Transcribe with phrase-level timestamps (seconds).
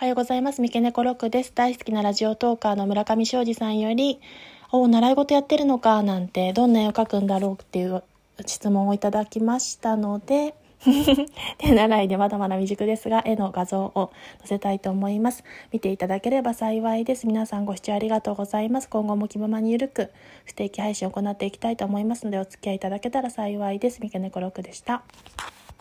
[0.00, 0.60] おはようございます。
[0.60, 1.50] 三毛猫ロックです。
[1.52, 4.20] 大好きなラジオトーカーの村上昌司さんより、
[4.70, 8.04] お習い事やってるのかなんて、どんな絵を描くんだろうっていう
[8.46, 10.54] 質問をいただきましたので、
[11.58, 15.42] 手習いでまだまだ未熟ですが、絵の画像を載せたいと思います。
[15.72, 17.26] 見ていただければ幸いです。
[17.26, 18.88] 皆さんご視聴ありがとうございます。
[18.88, 20.12] 今後も気ままにゆるく
[20.44, 23.98] 不定期配信を行っていきたいと思いますので、お付き合いいただけたら幸いです。
[23.98, 25.02] 三毛猫ロックでした。